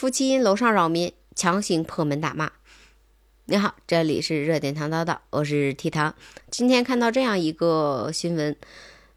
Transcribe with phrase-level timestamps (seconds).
[0.00, 2.50] 夫妻因楼上扰民，强行破门打骂。
[3.44, 6.14] 你好，这里是热点糖叨叨，我是 T 糖。
[6.50, 8.56] 今天看到这样一个新闻：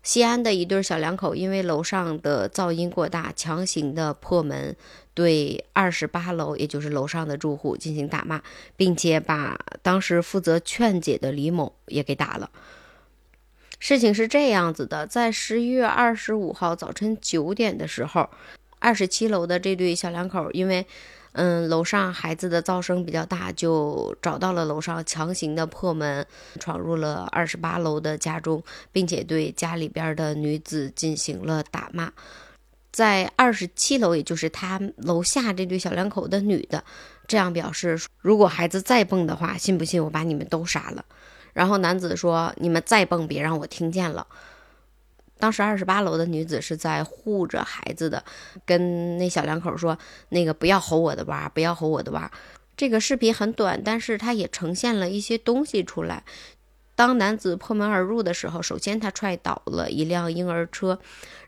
[0.01, 4.75] 西安的一对小两口因为楼上的噪音过大，强行的破门，
[5.13, 8.41] 对二十八楼，也就是楼上的住户进行打骂，
[8.75, 12.51] 并且把当时负责劝解的李某也给打了。
[13.79, 18.29] 事情是这样子的，在十一月二十五号早晨九点的时候，
[18.83, 20.85] 二十七楼的这对小两口因为。
[21.35, 26.23] 嗯，楼上孩子的噪声比较大，就找到了楼上，强行的破门，
[26.59, 32.13] 闯入了二十八楼的家中，并且对家里边的女子进行了打骂。
[32.91, 36.83] 在二十七楼，也就是他楼下这对小两口的女的，
[37.27, 41.03] 这样表示：如果孩子再蹦的话，信不信我把你们都杀了？
[41.53, 44.27] 然后男子说：你们再蹦，别让我听见了。
[45.43, 48.23] 当时二十八楼的女子是在护着孩子的，
[48.65, 52.31] 跟那小两口说：“那个不要吼我的娃，不要吼我的娃。”
[52.77, 56.23] 这个视频很短，但是它也呈现了一些东西出来。
[56.95, 60.97] 当男子破门而入的时候，首先他踹倒了一辆婴儿车，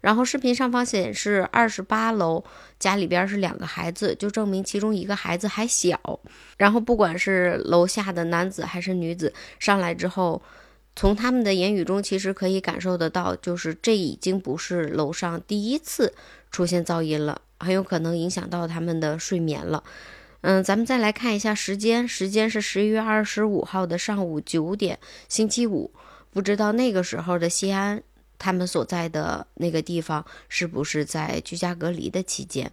[0.02, 2.44] 然后视频上方显示二十八楼
[2.78, 6.20] 家里边是两个孩子，就证明其中一个孩子还小。
[6.58, 10.42] 然后不管是楼下的男子还是女子上来之后。
[10.96, 16.14] 从他们的言语中，其实可以感受得到，就是这已经不是楼上第一次
[16.52, 19.84] 出现噪音了，很有可能影响到他们的睡眠了。
[20.42, 25.92] 嗯，咱们再来看一下时间，时间是十一月二十五号的上午九点，星期五。
[26.32, 28.04] 不知道那个时候的西安，
[28.38, 32.72] 他们所在的那个地方是不是在居家隔离的期间？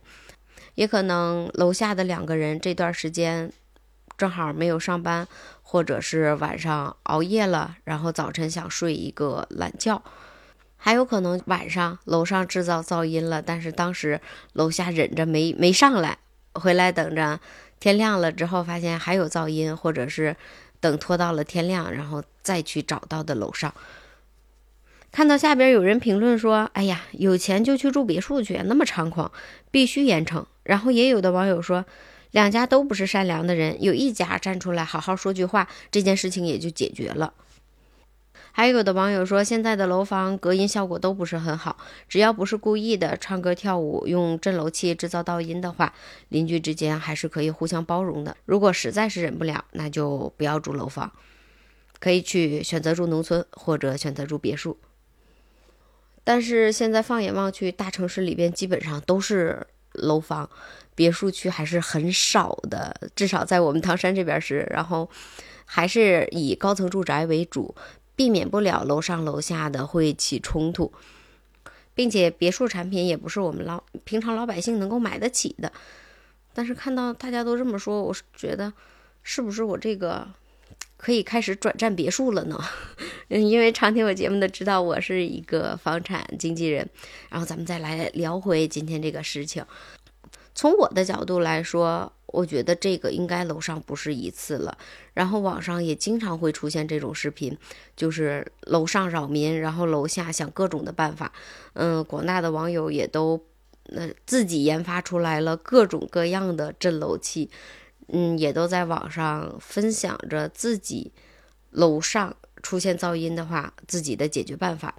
[0.74, 3.52] 也可能楼下的两个人这段时间
[4.22, 5.26] 正好没有上班。
[5.72, 10.02] 或者是晚上熬夜了，然后早晨想睡一个懒觉，
[10.76, 14.20] 还有可能晚上楼上制造噪音了，但是当时
[14.52, 16.18] 楼下忍着没没上来，
[16.52, 17.40] 回来等着
[17.80, 20.36] 天亮了之后发现还有噪音，或者是
[20.78, 23.72] 等拖到了天亮，然后再去找到的楼上。
[25.10, 29.32] 看到下边有人评论说：“哎呀，有钱就去住别墅去，那么猖狂，
[29.70, 31.86] 必须严惩。”然后也有的网友说。
[32.32, 37.32] 两家都不是善良的人，有一家站出来好好说句话，这件事情也就解决了。
[38.54, 45.94] 还有的网友说，现在的楼房隔音效果都不是很好，只要不是故意的唱歌跳舞、用震楼器制造噪音的话，
[46.28, 48.36] 邻居之间还是可以互相包容的。
[48.44, 51.12] 如果实在是忍不了，那就不要住楼房，
[51.98, 54.76] 可以去选择住农村或者选择住别墅。
[56.24, 60.48] 但是现在放眼望去，大城市里边基本上都是楼房。
[60.94, 65.08] 别墅区还是很少的，至少在我们唐山这边是，然后
[65.64, 67.74] 还是以高层住宅为主，
[68.14, 70.92] 避免不了楼上楼下的会起冲突，
[71.94, 75.72] 并且别墅产品也不是我们老平常老百姓能够买得起的。
[76.52, 78.70] 但是看到大家都这么说，我是觉得
[79.22, 80.28] 是不是我这个
[81.02, 82.56] 可以开始转战别墅了呢？
[83.28, 86.88] 嗯，因为常听我节目的知道我是一个房产经纪人，
[87.28, 89.64] 然后咱们再来聊回今天这个事情。
[90.54, 94.78] 从我的角度来说，我觉得这个应该楼上不是一次了。
[95.12, 97.58] 然后网上也经常会出现这种视频，
[97.96, 101.32] 就是楼上扰民，然后楼下想各种的办法。
[101.72, 103.42] 嗯，广大的网友也都
[103.86, 107.50] 呃自己研发出来了各种各样的震楼器，
[108.12, 111.12] 嗯，也都在网上分享着自己
[111.70, 114.94] 楼上出现噪音的话自己的解决办法。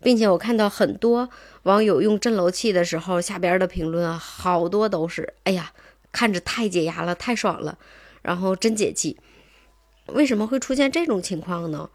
[0.00, 1.28] 并且我看到很多
[1.62, 5.72] 网友用震楼器的时候，下边的评论好多都是：“哎呀，
[6.10, 7.78] 看着太解压了，太爽了，
[8.22, 9.16] 然后真解气。”
[10.14, 11.88] 为什么会出现这种情况呢？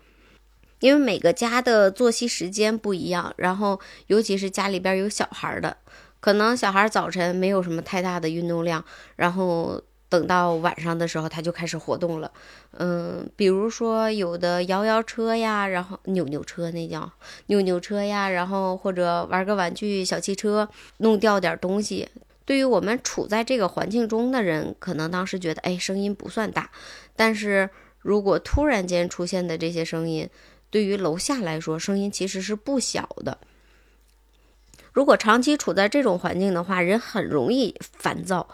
[0.80, 5.76] 因为每个家的作息时间不一样，然后尤其是家里边有小孩的，
[6.22, 8.84] 可能小孩早晨没有什么太大的运动量，
[9.16, 9.82] 然后。
[10.10, 12.32] 等到晚上的时候，他就开始活动了。
[12.78, 17.12] 嗯，比如说有的摇摇车呀，然后扭扭车那叫
[17.48, 22.08] 扭扭车呀，然后或者玩个玩具小汽车，弄掉点东西。
[22.46, 26.70] 对于我们处在这个环境中的人，可能当时觉得哎声音不算大，
[27.16, 27.70] 但是
[28.00, 30.30] 如果突然间出现的这些声音，
[30.70, 33.38] 对于楼下来说，声音其实是不小的。
[34.94, 38.48] 如果长期处在这种环境的话，人很容易烦躁。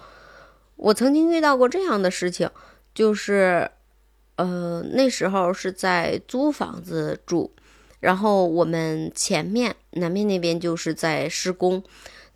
[0.75, 2.49] 我曾经遇到过这样的事情，
[2.93, 3.69] 就是，
[4.35, 7.51] 呃，那时候是在租房子住，
[7.99, 11.83] 然后我们前面南面那边就是在施工，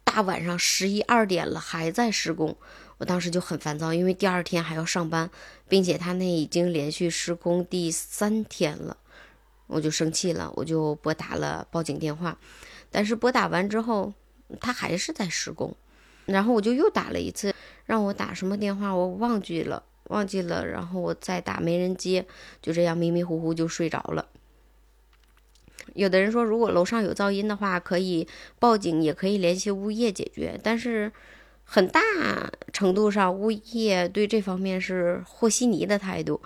[0.03, 2.55] 大晚上十一二点了还在施工，
[2.99, 5.29] 我当时就很烦躁，因为第二天还要上班，
[5.67, 8.95] 并且他那已经连续施工第三天了，
[9.65, 12.37] 我就生气了，我就拨打了报警电话，
[12.89, 14.13] 但是拨打完之后，
[14.61, 15.75] 他还是在施工。
[16.27, 17.53] 然后我就又打了一次，
[17.85, 22.25] 让我打什么电话我忘记了，忘记了，然后我再打没人接，
[22.61, 24.27] 就这样迷迷糊糊就睡着了。
[25.93, 28.27] 有的人说，如果楼上有噪音的话，可以
[28.59, 30.59] 报警，也可以联系物业解决。
[30.61, 31.11] 但是，
[31.63, 32.01] 很大
[32.71, 36.41] 程度上，物业对这方面是和稀泥的态度，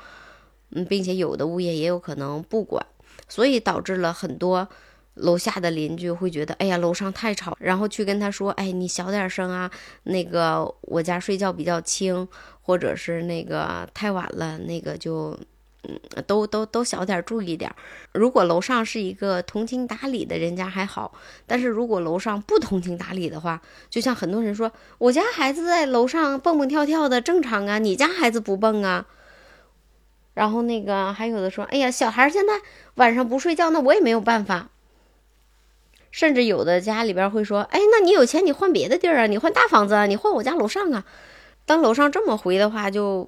[0.70, 2.86] 嗯，并且有的物业也有可能不管，
[3.28, 4.70] 所以导致了很多
[5.16, 9.70] 楼下的邻居会觉得，哎呀，楼上太吵，然后去跟他说，哎，你小点声啊，
[10.04, 12.28] 那个我家睡觉比较轻，
[12.62, 15.38] 或者是那个太晚了，那个就。
[15.84, 17.74] 嗯，都都都小点，注意点。
[18.12, 21.12] 如果楼上是一个通情达理的人家还好，
[21.48, 23.60] 但是如果楼上不通情达理的话，
[23.90, 29.08] 就像很多人说，我家孩子在楼上蹦蹦跳跳的正常啊，你家孩子不蹦啊。
[30.36, 32.54] 然后那个还有的说，哎呀，小孩现在
[32.94, 34.70] 晚上不睡觉，那我也没有办法。
[36.12, 41.04] 甚至有的家里边会说，哎，那你有钱你换别的地儿啊，你换大房子啊，你换我家楼上啊。
[41.66, 43.28] 当楼上这么回的话，就。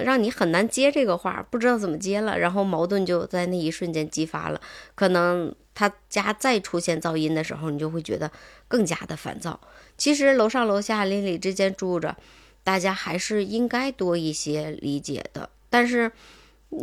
[0.00, 4.60] 让你很难接这个话，不知道怎么接了，然后矛盾就在那一瞬间激发了。
[4.94, 8.28] 可能他家再出现噪音的时候，你就会觉得
[8.66, 9.60] 更加的烦躁。
[9.96, 12.16] 其实楼上楼下邻里之间住着，
[12.64, 15.50] 大家还是应该多一些理解的。
[15.68, 16.10] 但是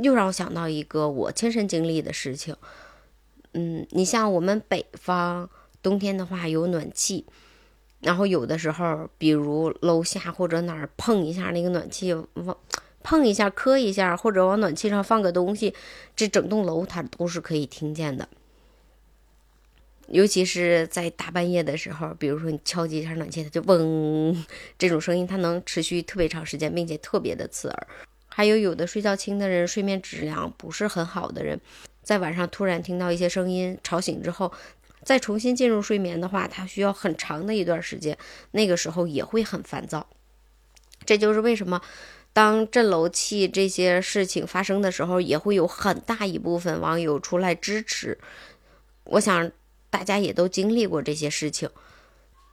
[0.01, 2.55] 又让我想到一个我亲身经历的事情。
[3.53, 5.49] 嗯，你像我们北方
[5.81, 7.25] 冬天的话有暖气，
[7.99, 12.57] 然后有的时候，比如楼下或者哪儿碰一下那个暖气往。
[13.03, 15.73] 碰一下，磕一下，或者往暖气上放个东西，
[16.15, 18.29] 这整栋楼它都是可以听见的。
[20.07, 24.45] 尤其是在大半夜的时候，比如说你敲击一下暖气，它就嗡，
[24.77, 27.87] 这种声音它能持续特别长时间，并且特别的刺耳。
[28.27, 31.59] 还有有的睡觉轻的人，睡眠质量不是很好的人，
[32.03, 34.51] 在晚上突然听到一些声音吵醒之后，
[35.03, 38.17] 再重新进入睡眠的话，他需要很长的一段时间，
[38.51, 40.07] 那个时候也会很烦躁。
[41.05, 41.81] 这就是为什么。
[42.33, 48.17] 当震楼器这些事情发生的时候，也会有很大一部分网友出来支持。
[49.03, 49.51] 我想
[49.89, 51.69] 大家也都经历过这些事情。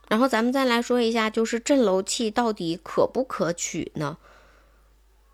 [0.09, 4.19] 然后咱们再来说一下，就是震楼器到底可不可取呢？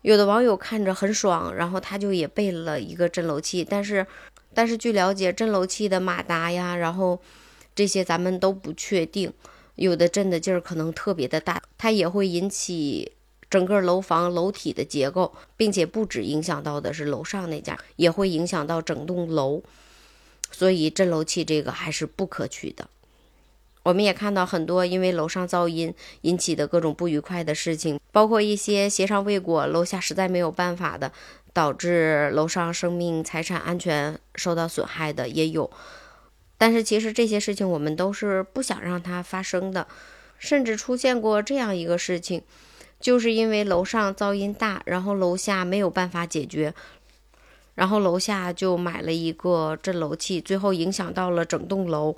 [0.05, 3.65] 有的网友看着很爽，然后他就也备了一个震楼器。
[3.67, 4.05] 但是，
[4.53, 7.19] 但是据了解，震楼器的马达呀，然后
[7.73, 9.33] 这些咱们都不确定。
[9.73, 13.13] 有的震的劲儿可能特别的大，它也会引起。
[13.47, 19.63] 整个楼房楼体的结构，并且不止影响到的是楼上那家，也会影响到整栋楼，
[20.51, 22.87] 所以震楼器这个还是不可取的。
[23.85, 31.11] 我们也看到很多因为楼上噪音引起的各种不愉快的事情，包括一些协商未果，楼下实在没有办法的，
[31.53, 35.69] 导致楼上生命财产安全受到损害的也有。
[36.57, 39.85] 但是其实这些事情我们都是不想让它发生的，
[40.39, 42.41] 甚至出现过这样一个事情。
[42.99, 46.73] 就是因为楼上噪音大，然后楼下没有办法解决，
[47.75, 52.15] 然后楼下就买了一个震楼器，最后影响到了整栋楼，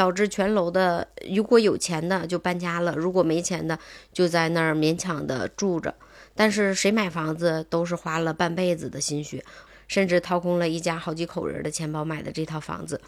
[0.00, 3.78] 导致全楼的如果有钱的就搬家了，如果没钱的
[4.14, 5.94] 就在那儿勉强的住着。
[6.34, 9.44] 但是谁买房子都是花了半辈子的心血，
[9.86, 12.98] 甚至掏空了一家好几口人的钱包买的这套房子，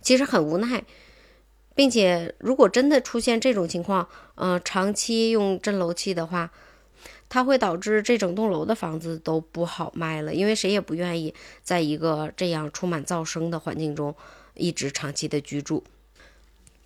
[0.00, 0.82] 其实很无奈。
[1.74, 6.50] 并且，如果真的出现这种情况，嗯，长期用震楼器的话，
[7.28, 14.14] 它会导致这整栋楼的房子都不好卖了，因为谁也不愿意在一个这样充满噪声的环境中
[14.54, 15.84] 一直长期的居住。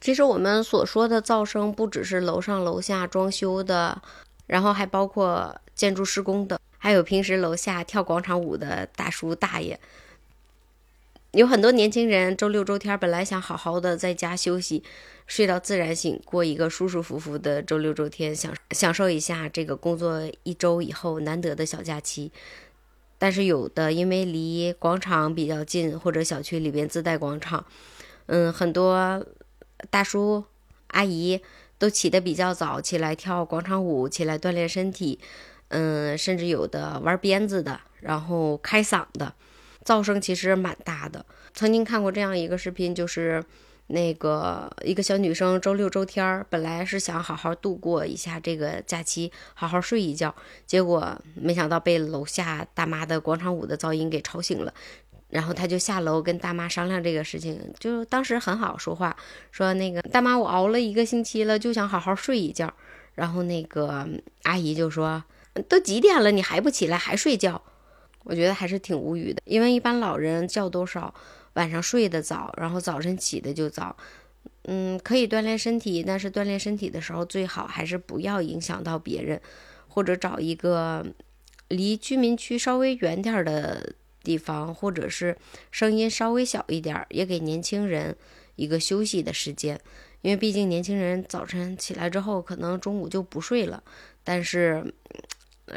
[0.00, 4.02] 其实我们所说的噪声，不只是楼上楼下装修的，
[4.47, 9.80] 然后还包括建筑施工的，还有平时楼下跳广场舞的大叔大爷。
[11.33, 14.85] 有很多年轻人周六周天本来想好好的在家休息，
[15.26, 22.30] 睡到自然醒，过一个舒舒服服的周六周天，享享受一下这个工作一周以后难得的小假期。
[23.25, 27.64] 但是有的因为离广场比较近，或者小区里边自带广场，
[28.26, 29.25] 嗯，很多
[29.88, 30.45] 大叔
[30.88, 31.40] 阿姨
[31.78, 35.19] 都起得比较早，起来跳广场舞，起来锻炼身体，
[35.69, 39.33] 嗯，甚至有的玩鞭子的，然后开嗓的。
[39.83, 41.25] 噪声其实蛮大的。
[41.54, 43.43] 曾经看过这样一个视频，就是
[43.88, 50.35] 那个一个小女生周六周天儿本来是想好好度过一下这个假期，好好睡一觉，
[50.67, 54.73] 结果没想到被楼下大妈的广场舞的噪音给吵醒了。
[55.29, 59.17] 然后她就下楼跟大妈商量这个事情，就当时很好说话，
[59.50, 62.73] 说那个大妈我熬了一个星期了，就想好好睡一觉。
[63.14, 64.09] 然后那个
[64.45, 65.23] 阿姨就说
[65.69, 67.61] ：“都几点了，你还不起来，还睡觉？”
[68.25, 71.12] 我觉得还是挺无语的，因为一般老人觉多少，
[71.54, 73.96] 晚上睡得早，然后早晨起的就早，
[74.64, 79.40] 嗯，可以锻炼身体，但是锻炼身体的时候最好还是不要影响到别人，
[79.88, 81.06] 或者找一个
[81.68, 85.37] 离居民区稍微远点的地方，或者是
[85.70, 88.16] 声音稍微小一点，也给年轻人
[88.56, 89.80] 一个休息的时间。
[90.23, 93.82] 因为毕竟年轻人早晨起来之后，可能中午就不睡了，
[94.25, 94.94] 但是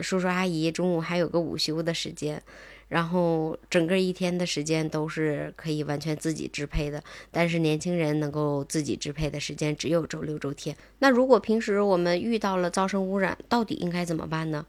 [0.01, 2.41] 叔叔阿姨中午还有个午休的时间。
[2.87, 10.75] 然后整个一天的时间都是可以完全自己支配的，但是年轻人能够自己支配的时间只有周六周天。
[10.99, 14.65] 那如果平时我们遇到了噪声污染，到底应该怎么办呢？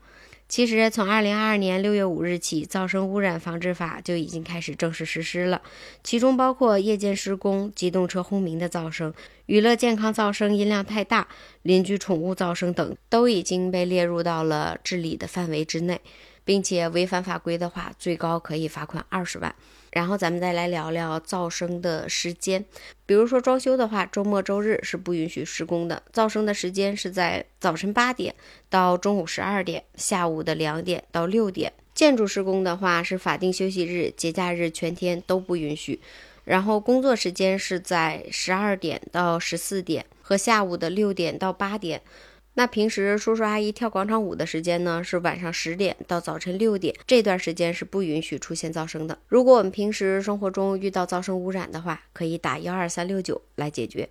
[0.48, 5.60] 其实从二零二二年六月五日起，噪声污染防治法就已经开始正式实施了，
[6.02, 9.12] 其中包括夜间施工、机动车轰鸣的噪声、
[9.44, 11.28] 娱乐健康噪声音量太大、
[11.62, 16.00] 邻居宠物噪声等，都已经被列入到了治理的范围之内。
[16.48, 19.54] 并且违反法规的话，最高可以罚款二十万。
[19.92, 22.64] 然后咱们再来聊聊噪声的时间，
[23.04, 26.02] 比如说装修的话，周末周日是不允许施工的。
[26.10, 28.34] 噪声的时间是在早晨八点
[28.70, 31.70] 到中午十二点，下午的两点到六点。
[31.94, 36.00] 建筑施工的话，是法定休息日、节假日全天都不允许。
[36.44, 42.00] 然后工作时间是在十二点到十四点和下午的六点到八点。
[42.58, 49.16] 那平时叔叔阿姨跳广场舞的时间呢，是晚上十点到早晨六点，这段时间是不允许出现噪声的。
[49.28, 54.08] 如果我们平时生活中遇到噪声污染的话，可以打幺二三六九来解决，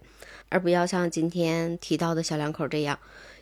[0.48, 2.98] 而不要像今天提到的小两口这样，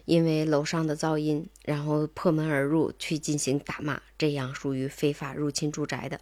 [0.06, 6.20] 因为楼上的噪音，然后破门而入去进行打骂，这样属于非法入侵住宅的。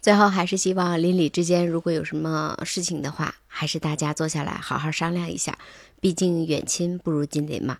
[0.00, 5.56] 最后还是希望邻里之间如果有什么事情的话，还是大家坐下来好好商量一下，
[6.00, 7.78] 毕竟远亲不如近邻嘛。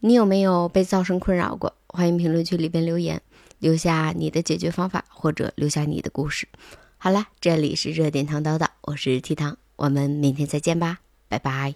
[0.00, 1.74] 你有没有被噪声困扰过？
[1.86, 3.20] 欢迎评论区里边留言，
[3.58, 6.48] 留下你的解决方法，或者留下你的故事。
[6.96, 11.74] 好了，这里是热点糖叨叨，我是提糖，我们明天再见吧，拜拜。